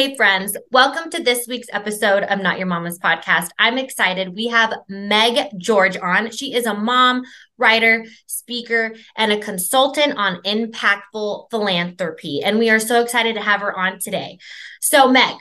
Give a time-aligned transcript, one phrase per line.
[0.00, 3.50] Hey, friends, welcome to this week's episode of Not Your Mama's podcast.
[3.58, 4.34] I'm excited.
[4.34, 6.30] We have Meg George on.
[6.30, 7.22] She is a mom,
[7.58, 12.40] writer, speaker, and a consultant on impactful philanthropy.
[12.42, 14.38] And we are so excited to have her on today.
[14.80, 15.36] So, Meg,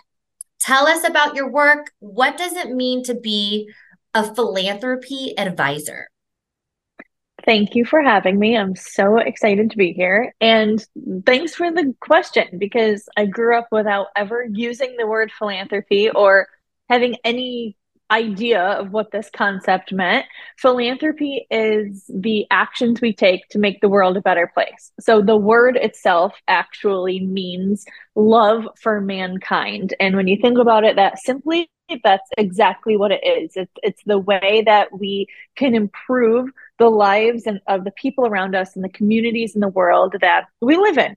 [0.59, 1.91] tell us about your work.
[1.99, 3.69] What does it mean to be
[4.13, 6.09] a philanthropy advisor?
[7.45, 8.57] Thank you for having me.
[8.57, 10.33] I'm so excited to be here.
[10.41, 10.85] And
[11.25, 16.47] thanks for the question because I grew up without ever using the word philanthropy or
[16.89, 17.77] having any
[18.11, 20.25] idea of what this concept meant.
[20.57, 24.91] Philanthropy is the actions we take to make the world a better place.
[24.99, 27.85] So the word itself actually means
[28.15, 29.93] love for mankind.
[29.99, 31.69] And when you think about it that simply,
[32.03, 33.51] that's exactly what it is.
[33.55, 38.55] It's it's the way that we can improve the lives and of the people around
[38.55, 41.15] us and the communities in the world that we live in.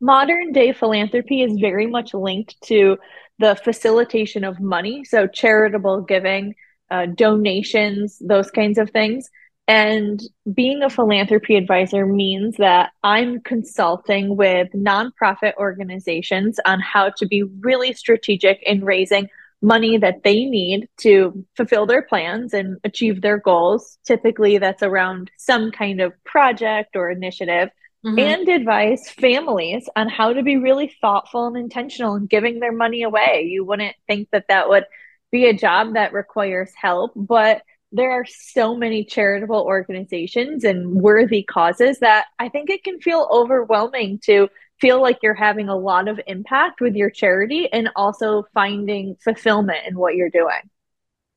[0.00, 2.98] Modern day philanthropy is very much linked to
[3.38, 6.54] the facilitation of money, so charitable giving,
[6.90, 9.28] uh, donations, those kinds of things.
[9.66, 10.22] And
[10.52, 17.42] being a philanthropy advisor means that I'm consulting with nonprofit organizations on how to be
[17.42, 19.28] really strategic in raising
[19.64, 23.98] money that they need to fulfill their plans and achieve their goals.
[24.04, 27.70] Typically, that's around some kind of project or initiative.
[28.04, 28.18] Mm-hmm.
[28.18, 33.02] And advise families on how to be really thoughtful and intentional in giving their money
[33.02, 33.48] away.
[33.48, 34.84] You wouldn't think that that would
[35.32, 37.62] be a job that requires help, but
[37.92, 43.26] there are so many charitable organizations and worthy causes that I think it can feel
[43.30, 44.48] overwhelming to
[44.80, 49.86] feel like you're having a lot of impact with your charity and also finding fulfillment
[49.86, 50.70] in what you're doing.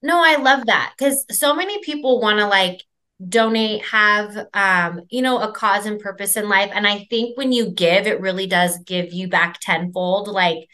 [0.01, 2.83] No, I love that because so many people want to like
[3.27, 6.71] donate, have um, you know, a cause and purpose in life.
[6.73, 10.27] And I think when you give, it really does give you back tenfold.
[10.27, 10.67] Like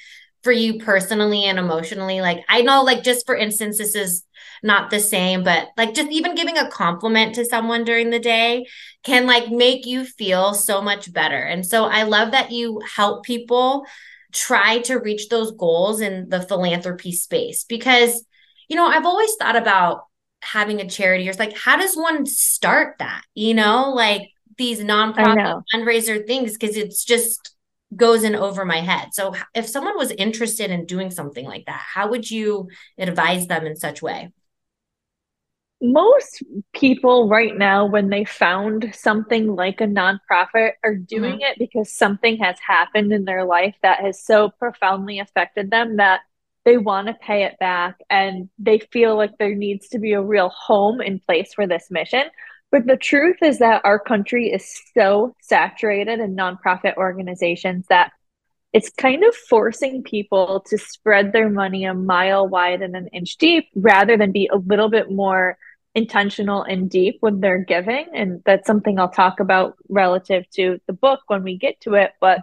[0.43, 4.23] for you personally and emotionally like i know like just for instance this is
[4.63, 8.65] not the same but like just even giving a compliment to someone during the day
[9.03, 13.23] can like make you feel so much better and so i love that you help
[13.23, 13.85] people
[14.31, 18.25] try to reach those goals in the philanthropy space because
[18.67, 20.05] you know i've always thought about
[20.41, 24.79] having a charity or it's like how does one start that you know like these
[24.79, 27.53] nonprofit fundraiser things because it's just
[27.95, 29.09] goes in over my head.
[29.13, 33.65] So if someone was interested in doing something like that, how would you advise them
[33.65, 34.31] in such way?
[35.83, 36.41] Most
[36.73, 41.41] people right now, when they found something like a nonprofit, are doing mm-hmm.
[41.41, 46.21] it because something has happened in their life that has so profoundly affected them that
[46.65, 50.21] they want to pay it back and they feel like there needs to be a
[50.21, 52.23] real home in place for this mission
[52.73, 58.11] but the truth is that our country is so saturated in nonprofit organizations that
[58.73, 63.37] it's kind of forcing people to spread their money a mile wide and an inch
[63.37, 65.55] deep rather than be a little bit more
[65.95, 68.07] intentional and deep when they're giving.
[68.13, 72.11] And that's something I'll talk about relative to the book when we get to it.
[72.19, 72.41] But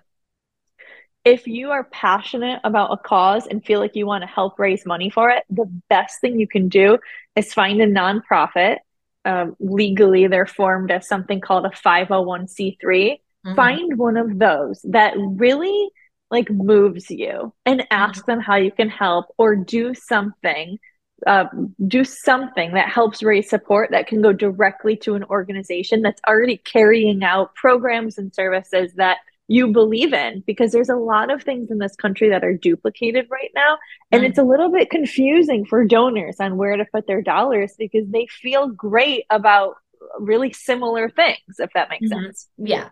[1.24, 4.86] if you are passionate about a cause and feel like you want to help raise
[4.86, 6.98] money for it, the best thing you can do
[7.36, 8.78] is find a nonprofit
[9.24, 13.54] um, legally they're formed as something called a 501c3 mm-hmm.
[13.54, 15.90] find one of those that really
[16.30, 18.30] like moves you and ask mm-hmm.
[18.30, 20.78] them how you can help or do something
[21.26, 21.44] uh,
[21.86, 26.56] do something that helps raise support that can go directly to an organization that's already
[26.56, 31.72] carrying out programs and services that you believe in because there's a lot of things
[31.72, 33.76] in this country that are duplicated right now
[34.12, 38.08] and it's a little bit confusing for donors on where to put their dollars because
[38.10, 39.74] they feel great about
[40.20, 42.26] really similar things if that makes mm-hmm.
[42.26, 42.90] sense yeah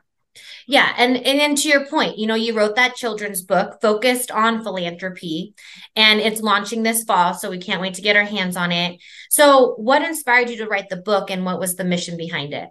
[0.66, 4.30] yeah, and and then to your point, you know, you wrote that children's book focused
[4.30, 5.54] on philanthropy,
[5.96, 9.00] and it's launching this fall, so we can't wait to get our hands on it.
[9.30, 12.68] So, what inspired you to write the book, and what was the mission behind it?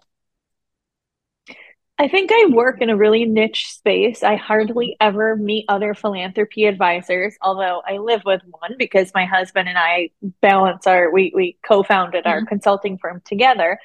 [2.00, 4.22] I think I work in a really niche space.
[4.22, 9.68] I hardly ever meet other philanthropy advisors, although I live with one because my husband
[9.68, 12.32] and I balance our we we co-founded mm-hmm.
[12.32, 13.80] our consulting firm together.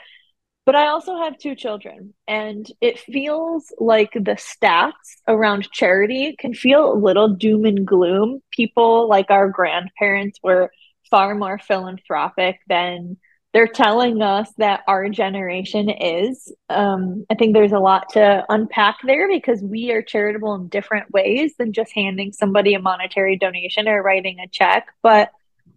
[0.65, 4.93] But I also have two children, and it feels like the stats
[5.27, 8.41] around charity can feel a little doom and gloom.
[8.53, 10.71] People like our grandparents were
[11.11, 13.17] far more philanthropic than
[13.53, 16.53] they're telling us that our generation is.
[16.71, 21.11] Um, I think there's a lot to unpack there because we are charitable in different
[21.11, 24.87] ways than just handing somebody a monetary donation or writing a check.
[25.03, 25.31] But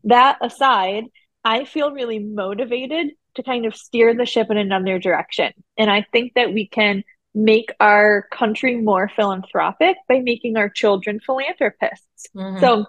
[0.05, 1.05] that aside,
[1.43, 5.53] I feel really motivated to kind of steer the ship in another direction.
[5.77, 7.03] And I think that we can
[7.33, 12.27] make our country more philanthropic by making our children philanthropists.
[12.35, 12.59] Mm-hmm.
[12.59, 12.85] So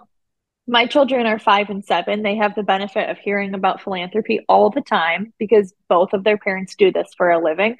[0.67, 2.23] my children are five and seven.
[2.23, 6.37] They have the benefit of hearing about philanthropy all the time because both of their
[6.37, 7.77] parents do this for a living.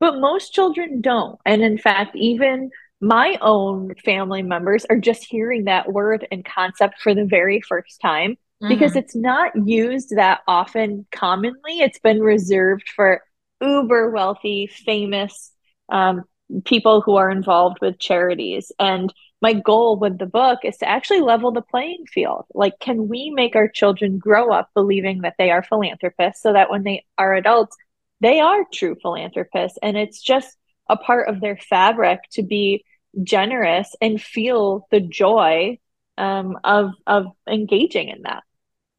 [0.00, 1.38] But most children don't.
[1.46, 2.70] And in fact, even
[3.00, 8.00] my own family members are just hearing that word and concept for the very first
[8.00, 8.74] time mm-hmm.
[8.74, 11.80] because it's not used that often commonly.
[11.80, 13.22] It's been reserved for
[13.60, 15.52] uber wealthy, famous
[15.88, 16.24] um,
[16.64, 18.72] people who are involved with charities.
[18.78, 22.46] And my goal with the book is to actually level the playing field.
[22.54, 26.70] Like, can we make our children grow up believing that they are philanthropists so that
[26.70, 27.76] when they are adults,
[28.20, 29.78] they are true philanthropists?
[29.82, 30.56] And it's just
[30.88, 32.84] a part of their fabric to be
[33.22, 35.78] generous and feel the joy
[36.18, 38.42] um, of of engaging in that.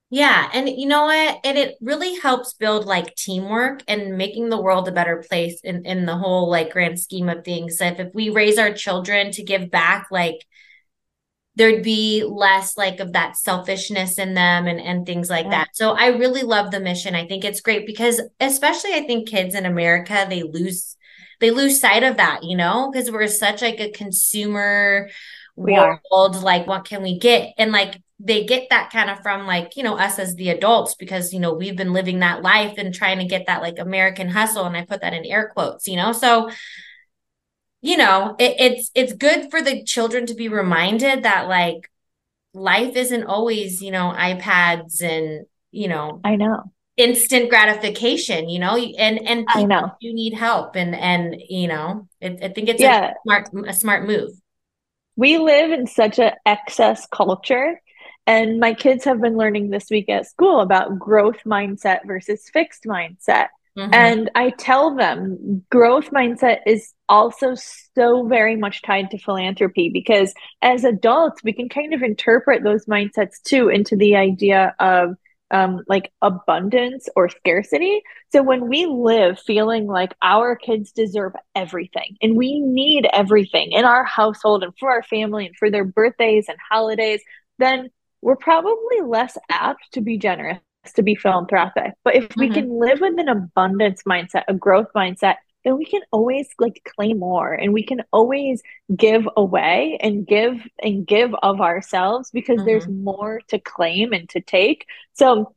[0.10, 0.50] Yeah.
[0.54, 1.40] And you know what?
[1.44, 5.86] And it really helps build like teamwork and making the world a better place in,
[5.86, 7.82] in the whole like grand scheme of things.
[7.82, 10.46] If, if we raise our children to give back, like
[11.56, 15.52] there'd be less like of that selfishness in them and, and things like yeah.
[15.52, 15.70] that.
[15.74, 17.14] So I really love the mission.
[17.14, 20.96] I think it's great because especially I think kids in America, they lose
[21.40, 25.10] they lose sight of that, you know, because we're such like a consumer
[25.56, 26.00] we world.
[26.12, 26.42] Are.
[26.42, 27.54] Like, what can we get?
[27.58, 30.96] And like they get that kind of from like you know us as the adults
[30.96, 34.30] because you know we've been living that life and trying to get that like american
[34.30, 36.12] hustle and i put that in air quotes you know?
[36.12, 36.50] So
[37.82, 41.92] you know it, it's it's good for the children to be reminded that like
[42.54, 46.64] life isn't always you know ipads and you know i know.
[46.98, 48.76] instant gratification you know?
[48.76, 49.92] And and i know.
[50.02, 53.12] you need help and and you know it, i think it's yeah.
[53.12, 54.32] a smart a smart move.
[55.16, 57.80] We live in such an excess culture
[58.28, 62.84] and my kids have been learning this week at school about growth mindset versus fixed
[62.84, 63.48] mindset.
[63.78, 63.94] Mm-hmm.
[63.94, 67.56] And I tell them growth mindset is also
[67.96, 72.86] so very much tied to philanthropy because as adults, we can kind of interpret those
[72.86, 75.16] mindsets too into the idea of
[75.52, 78.02] um, like abundance or scarcity.
[78.34, 83.86] So when we live feeling like our kids deserve everything and we need everything in
[83.86, 87.22] our household and for our family and for their birthdays and holidays,
[87.60, 87.90] then
[88.22, 90.60] we're probably less apt to be generous,
[90.96, 91.94] to be philanthropic.
[92.04, 92.40] But if mm-hmm.
[92.40, 96.82] we can live with an abundance mindset, a growth mindset, then we can always like
[96.96, 98.62] claim more and we can always
[98.96, 102.68] give away and give and give of ourselves because mm-hmm.
[102.68, 104.86] there's more to claim and to take.
[105.14, 105.54] So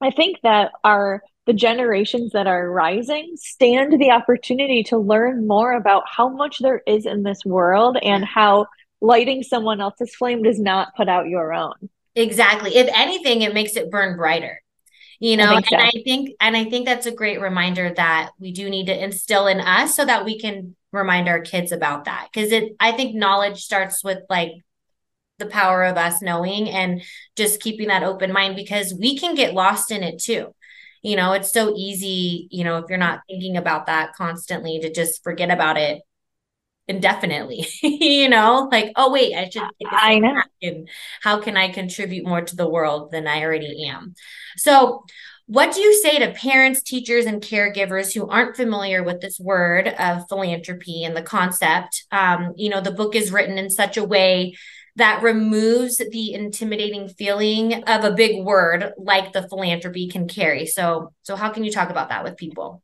[0.00, 5.72] I think that our the generations that are rising stand the opportunity to learn more
[5.72, 8.66] about how much there is in this world and how
[9.00, 11.88] lighting someone else's flame does not put out your own.
[12.18, 12.76] Exactly.
[12.76, 14.60] If anything, it makes it burn brighter.
[15.20, 15.76] You know, I and so.
[15.76, 19.46] I think and I think that's a great reminder that we do need to instill
[19.46, 22.28] in us so that we can remind our kids about that.
[22.32, 24.52] Cause it I think knowledge starts with like
[25.38, 27.02] the power of us knowing and
[27.36, 30.54] just keeping that open mind because we can get lost in it too.
[31.02, 34.92] You know, it's so easy, you know, if you're not thinking about that constantly to
[34.92, 36.02] just forget about it
[36.88, 38.68] indefinitely you know?
[38.70, 40.42] Like oh wait i should i know.
[40.62, 40.88] and
[41.20, 44.14] how can i contribute more to the world than i already am?
[44.56, 45.04] So
[45.46, 49.88] what do you say to parents teachers and caregivers who aren't familiar with this word
[49.88, 52.04] of philanthropy and the concept?
[52.12, 54.56] Um, you know the book is written in such a way
[54.96, 60.66] that removes the intimidating feeling of a big word like the philanthropy can carry.
[60.66, 62.82] So so how can you talk about that with people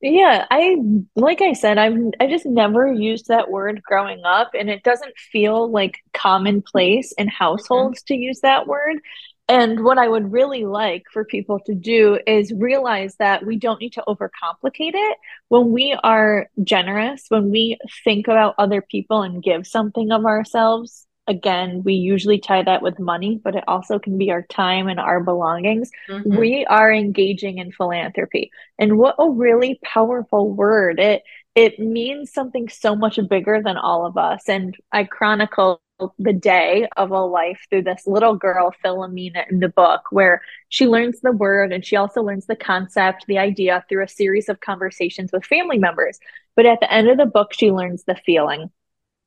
[0.00, 0.76] yeah, I
[1.14, 5.16] like I said, I've I just never used that word growing up, and it doesn't
[5.16, 8.14] feel like commonplace in households mm-hmm.
[8.14, 9.00] to use that word.
[9.48, 13.80] And what I would really like for people to do is realize that we don't
[13.80, 15.18] need to overcomplicate it.
[15.48, 21.04] When we are generous, when we think about other people and give something of ourselves,
[21.30, 24.98] again, we usually tie that with money, but it also can be our time and
[24.98, 25.90] our belongings.
[26.08, 26.36] Mm-hmm.
[26.36, 28.50] We are engaging in philanthropy.
[28.78, 30.98] And what a really powerful word.
[30.98, 31.22] It
[31.54, 34.48] it means something so much bigger than all of us.
[34.48, 35.82] And I chronicle
[36.18, 40.86] the day of a life through this little girl, Philomena, in the book, where she
[40.86, 44.60] learns the word and she also learns the concept, the idea through a series of
[44.60, 46.18] conversations with family members.
[46.56, 48.70] But at the end of the book, she learns the feeling.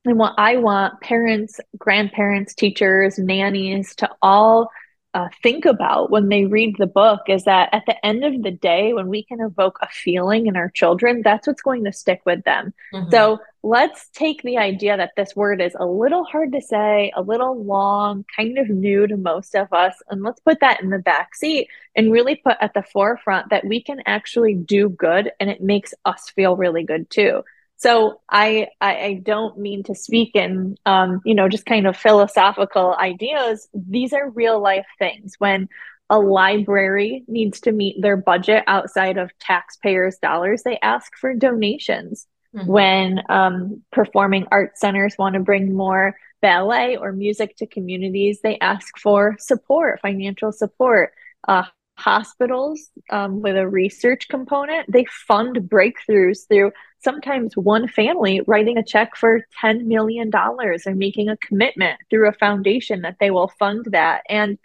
[0.04, 4.70] And what I want parents, grandparents, teachers, nannies to all
[5.14, 8.50] uh, think about when they read the book is that at the end of the
[8.50, 12.20] day, when we can evoke a feeling in our children, that's what's going to stick
[12.26, 12.74] with them.
[12.92, 13.10] Mm-hmm.
[13.10, 17.22] So let's take the idea that this word is a little hard to say, a
[17.22, 20.98] little long, kind of new to most of us, and let's put that in the
[20.98, 25.48] back seat and really put at the forefront that we can actually do good and
[25.48, 27.44] it makes us feel really good too.
[27.84, 31.98] So I, I, I don't mean to speak in um, you know just kind of
[31.98, 33.68] philosophical ideas.
[33.74, 35.34] These are real life things.
[35.38, 35.68] When
[36.08, 42.26] a library needs to meet their budget outside of taxpayers' dollars, they ask for donations.
[42.56, 42.66] Mm-hmm.
[42.66, 48.58] When um, performing arts centers want to bring more ballet or music to communities, they
[48.60, 51.12] ask for support, financial support.
[51.46, 51.64] Uh,
[51.96, 56.72] hospitals um, with a research component, they fund breakthroughs through
[57.02, 62.32] sometimes one family writing a check for $10 million or making a commitment through a
[62.32, 64.22] foundation that they will fund that.
[64.28, 64.58] And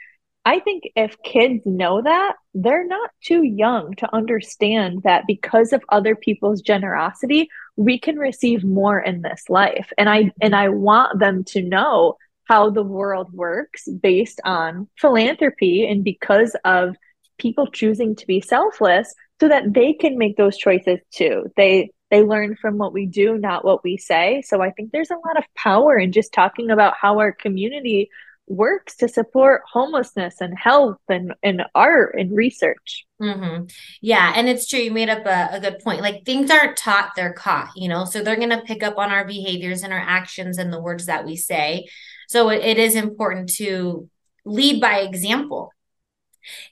[0.46, 5.84] I think if kids know that, they're not too young to understand that because of
[5.90, 9.92] other people's generosity, we can receive more in this life.
[9.98, 15.88] And I and I want them to know how the world works based on philanthropy
[15.88, 16.96] and because of
[17.39, 21.46] people choosing to be selfless so that they can make those choices too.
[21.55, 24.41] They they learn from what we do, not what we say.
[24.46, 28.10] So I think there's a lot of power in just talking about how our community
[28.48, 33.05] works to support homelessness and health and, and art and research.
[33.22, 33.65] Mm-hmm.
[34.01, 34.34] Yeah.
[34.36, 34.79] And it's true.
[34.79, 36.01] You made up a, a, good point.
[36.01, 38.05] Like things aren't taught, they're caught, you know?
[38.05, 41.05] So they're going to pick up on our behaviors and our actions and the words
[41.05, 41.88] that we say.
[42.27, 44.10] So it, it is important to
[44.46, 45.72] lead by example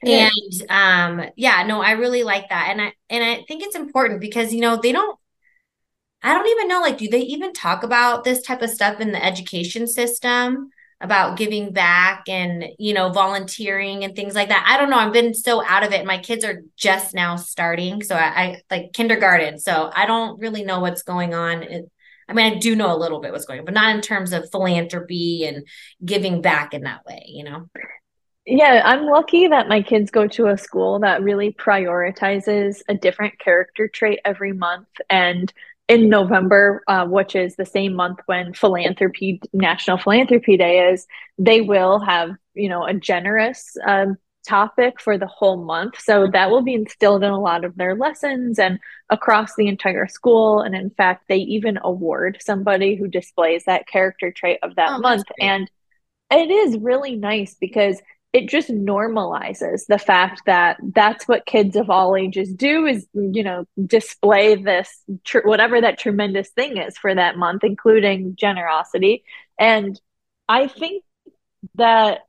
[0.04, 0.32] and
[0.70, 2.70] um yeah no i really like that.
[2.70, 5.18] And i and i think it's important because you know they don't
[6.24, 9.12] i don't even know like do they even talk about this type of stuff in
[9.12, 10.70] the education system
[11.00, 14.66] about giving back and you know volunteering and things like that?
[14.68, 14.98] I don't know.
[14.98, 16.06] I've been so out of it.
[16.06, 18.02] My kids are just now starting.
[18.02, 19.60] So i, I like kindergarten.
[19.60, 21.64] So i don't really know what's going on.
[21.64, 21.92] It,
[22.28, 24.34] i mean i do know a little bit what's going on but not in terms
[24.34, 25.66] of philanthropy and
[26.04, 27.70] giving back in that way you know
[28.48, 33.38] yeah, I'm lucky that my kids go to a school that really prioritizes a different
[33.40, 34.88] character trait every month.
[35.10, 35.52] And
[35.90, 41.60] in November, uh, which is the same month when philanthropy National Philanthropy Day is, they
[41.60, 46.00] will have you know a generous um, topic for the whole month.
[46.00, 50.08] So that will be instilled in a lot of their lessons and across the entire
[50.08, 50.62] school.
[50.62, 55.00] And in fact, they even award somebody who displays that character trait of that oh,
[55.00, 55.26] month.
[55.40, 55.70] And
[56.32, 58.02] it is really nice because
[58.38, 63.44] it just normalizes the fact that that's what kids of all ages do is you
[63.44, 69.24] know display this tr- whatever that tremendous thing is for that month including generosity
[69.60, 70.00] and
[70.48, 71.04] i think
[71.74, 72.20] that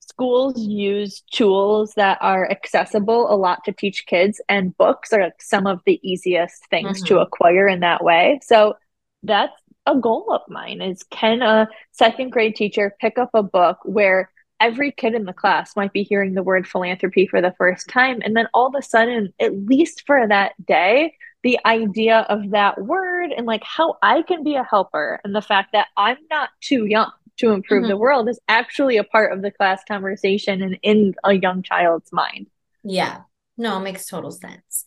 [0.00, 5.40] schools use tools that are accessible a lot to teach kids and books are like
[5.40, 7.06] some of the easiest things mm-hmm.
[7.06, 8.74] to acquire in that way so
[9.22, 13.78] that's a goal of mine is can a second grade teacher pick up a book
[13.84, 14.30] where
[14.60, 18.20] every kid in the class might be hearing the word philanthropy for the first time.
[18.24, 22.82] And then all of a sudden, at least for that day, the idea of that
[22.82, 26.50] word and like how I can be a helper and the fact that I'm not
[26.60, 27.90] too young to improve mm-hmm.
[27.90, 32.12] the world is actually a part of the class conversation and in a young child's
[32.12, 32.48] mind.
[32.82, 33.22] Yeah.
[33.58, 34.84] No, it makes total sense.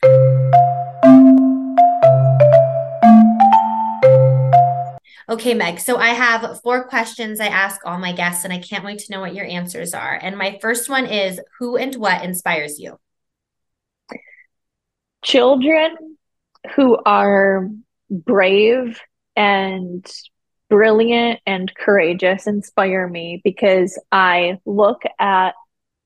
[5.29, 5.79] Okay, Meg.
[5.79, 9.11] So I have four questions I ask all my guests, and I can't wait to
[9.11, 10.17] know what your answers are.
[10.21, 12.97] And my first one is Who and what inspires you?
[15.23, 16.17] Children
[16.75, 17.69] who are
[18.09, 19.01] brave
[19.35, 20.09] and
[20.69, 25.55] brilliant and courageous inspire me because I look at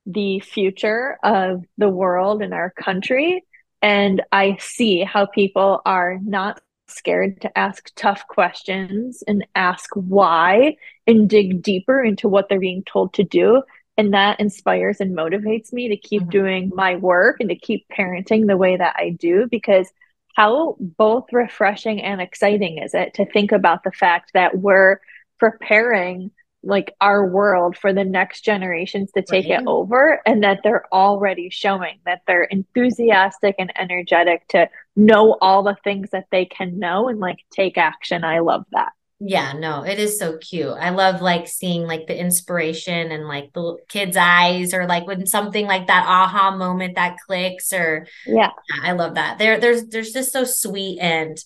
[0.07, 3.43] the future of the world and our country
[3.81, 6.59] and I see how people are not
[6.91, 12.83] scared to ask tough questions and ask why and dig deeper into what they're being
[12.83, 13.63] told to do.
[13.97, 16.29] And that inspires and motivates me to keep mm-hmm.
[16.29, 19.91] doing my work and to keep parenting the way that I do because
[20.35, 24.99] how both refreshing and exciting is it to think about the fact that we're
[25.39, 26.31] preparing
[26.63, 29.61] like our world for the next generations to take right.
[29.61, 35.63] it over and that they're already showing that they're enthusiastic and energetic to know all
[35.63, 38.23] the things that they can know and like take action.
[38.23, 38.91] I love that.
[39.23, 40.73] Yeah no it is so cute.
[40.79, 45.27] I love like seeing like the inspiration and like the kids eyes or like when
[45.27, 49.37] something like that aha moment that clicks or yeah, yeah i love that.
[49.37, 51.37] There there's there's just so sweet and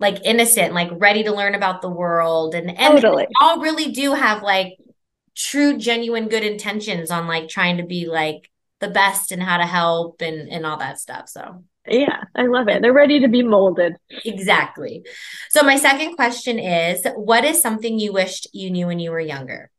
[0.00, 2.54] like innocent, like ready to learn about the world.
[2.54, 3.26] And, and totally.
[3.40, 4.78] all really do have like
[5.36, 8.50] true, genuine good intentions on like trying to be like
[8.80, 11.28] the best and how to help and, and all that stuff.
[11.28, 12.82] So yeah, I love it.
[12.82, 13.96] They're ready to be molded.
[14.24, 15.04] Exactly.
[15.50, 19.20] So my second question is what is something you wished you knew when you were
[19.20, 19.70] younger?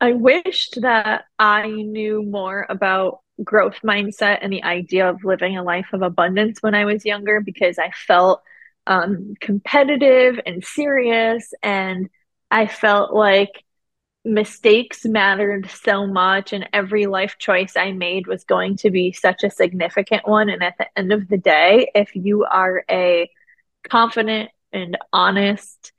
[0.00, 5.62] I wished that I knew more about growth mindset and the idea of living a
[5.62, 8.42] life of abundance when I was younger because I felt
[8.88, 11.54] um, competitive and serious.
[11.62, 12.08] And
[12.50, 13.62] I felt like
[14.24, 19.44] mistakes mattered so much, and every life choice I made was going to be such
[19.44, 20.48] a significant one.
[20.48, 23.30] And at the end of the day, if you are a
[23.88, 25.92] confident and honest,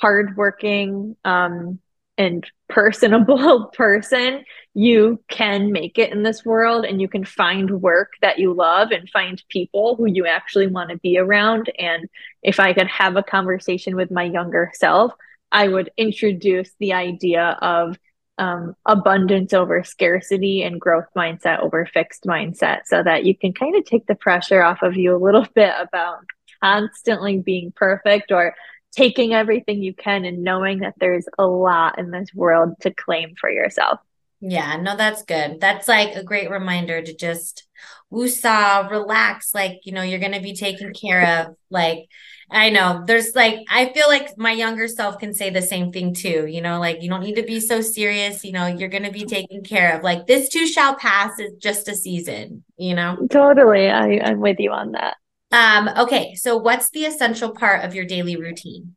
[0.00, 1.80] hardworking, um,
[2.16, 4.44] and personable person,
[4.74, 8.90] you can make it in this world and you can find work that you love
[8.90, 11.70] and find people who you actually want to be around.
[11.78, 12.08] And
[12.42, 15.12] if I could have a conversation with my younger self,
[15.52, 17.96] I would introduce the idea of
[18.38, 23.76] um, abundance over scarcity and growth mindset over fixed mindset so that you can kind
[23.76, 26.18] of take the pressure off of you a little bit about
[26.62, 28.54] constantly being perfect or
[28.94, 33.34] taking everything you can and knowing that there's a lot in this world to claim
[33.40, 34.00] for yourself.
[34.40, 35.58] Yeah, no, that's good.
[35.60, 37.66] That's like a great reminder to just
[38.12, 39.54] woosah, relax.
[39.54, 41.56] Like, you know, you're going to be taken care of.
[41.70, 42.08] Like,
[42.50, 46.12] I know there's like, I feel like my younger self can say the same thing
[46.12, 46.46] too.
[46.46, 48.44] You know, like, you don't need to be so serious.
[48.44, 50.02] You know, you're going to be taken care of.
[50.02, 51.38] Like, this too shall pass.
[51.38, 53.26] It's just a season, you know?
[53.30, 53.88] Totally.
[53.88, 55.16] I, I'm with you on that.
[55.54, 58.96] Um, okay, so what's the essential part of your daily routine?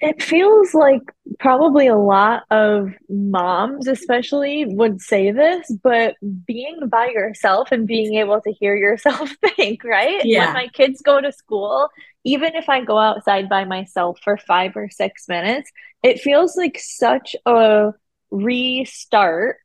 [0.00, 1.02] It feels like
[1.38, 8.14] probably a lot of moms, especially, would say this, but being by yourself and being
[8.14, 10.24] able to hear yourself think, right?
[10.24, 10.46] Yeah.
[10.46, 11.88] When my kids go to school,
[12.24, 15.70] even if I go outside by myself for five or six minutes,
[16.02, 17.92] it feels like such a
[18.32, 19.58] restart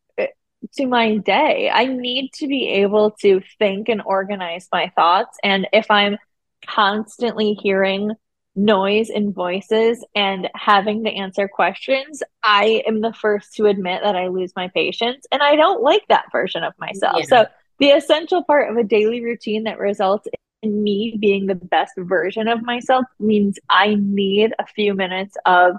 [0.75, 1.69] to my day.
[1.71, 5.37] I need to be able to think and organize my thoughts.
[5.43, 6.17] And if I'm
[6.65, 8.11] constantly hearing
[8.55, 14.15] noise and voices and having to answer questions, I am the first to admit that
[14.15, 15.25] I lose my patience.
[15.31, 17.17] And I don't like that version of myself.
[17.19, 17.25] Yeah.
[17.25, 17.45] So,
[17.79, 20.27] the essential part of a daily routine that results
[20.61, 25.75] in me being the best version of myself means I need a few minutes of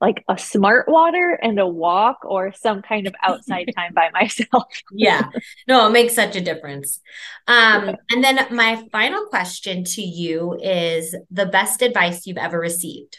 [0.00, 4.66] like a smart water and a walk or some kind of outside time by myself.
[4.92, 5.28] yeah.
[5.66, 7.00] No, it makes such a difference.
[7.46, 13.18] Um, and then my final question to you is the best advice you've ever received.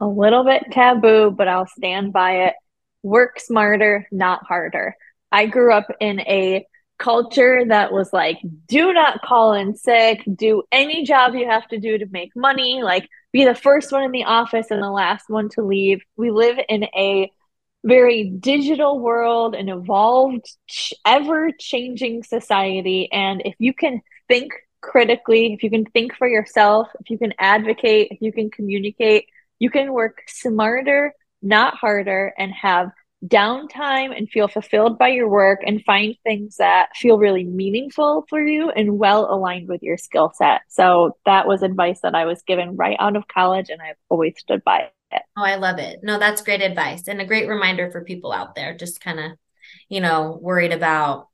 [0.00, 2.54] A little bit taboo, but I'll stand by it.
[3.02, 4.96] Work smarter, not harder.
[5.30, 6.66] I grew up in a
[6.98, 11.78] culture that was like, do not call in sick, do any job you have to
[11.78, 15.28] do to make money, like be the first one in the office and the last
[15.28, 16.02] one to leave.
[16.16, 17.30] We live in a
[17.84, 20.46] very digital world, an evolved,
[21.04, 23.10] ever changing society.
[23.10, 27.34] And if you can think critically, if you can think for yourself, if you can
[27.38, 29.26] advocate, if you can communicate,
[29.58, 32.90] you can work smarter, not harder, and have
[33.26, 38.44] downtime and feel fulfilled by your work and find things that feel really meaningful for
[38.44, 40.62] you and well aligned with your skill set.
[40.68, 44.34] So that was advice that I was given right out of college and I've always
[44.38, 45.22] stood by it.
[45.36, 46.00] Oh, I love it.
[46.02, 49.32] No, that's great advice and a great reminder for people out there just kind of,
[49.88, 51.28] you know, worried about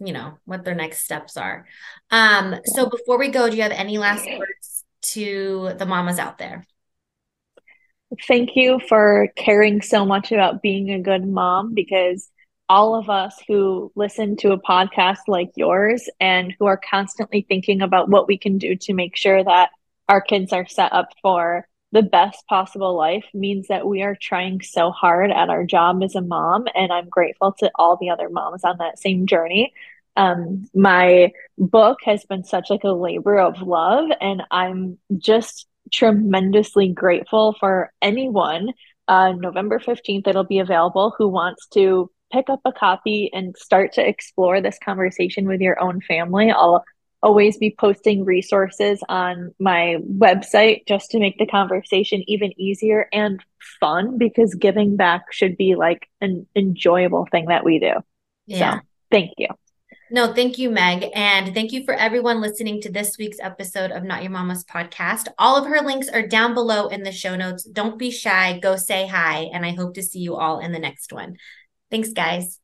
[0.00, 1.66] you know what their next steps are.
[2.10, 6.38] Um so before we go, do you have any last words to the mamas out
[6.38, 6.66] there?
[8.26, 12.30] Thank you for caring so much about being a good mom because
[12.68, 17.82] all of us who listen to a podcast like yours and who are constantly thinking
[17.82, 19.70] about what we can do to make sure that
[20.08, 24.60] our kids are set up for the best possible life means that we are trying
[24.60, 26.66] so hard at our job as a mom.
[26.74, 29.72] And I'm grateful to all the other moms on that same journey.
[30.16, 36.88] Um, my book has been such like a labor of love and I'm just tremendously
[36.88, 38.72] grateful for anyone.
[39.06, 43.92] Uh, November 15th, it'll be available who wants to pick up a copy and start
[43.94, 46.50] to explore this conversation with your own family.
[46.50, 46.84] I'll
[47.22, 53.42] always be posting resources on my website just to make the conversation even easier and
[53.80, 57.94] fun because giving back should be like an enjoyable thing that we do.
[58.46, 58.74] Yeah.
[58.74, 59.48] So, thank you.
[60.10, 61.06] No, thank you, Meg.
[61.14, 65.28] And thank you for everyone listening to this week's episode of Not Your Mama's podcast.
[65.38, 67.64] All of her links are down below in the show notes.
[67.64, 69.50] Don't be shy, go say hi.
[69.52, 71.36] And I hope to see you all in the next one.
[71.90, 72.58] Thanks, guys.